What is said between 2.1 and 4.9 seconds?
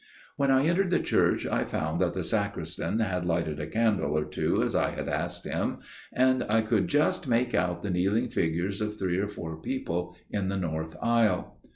the sacristan had lighted a candle or two as I